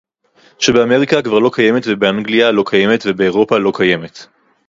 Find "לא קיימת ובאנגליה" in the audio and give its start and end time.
1.39-2.51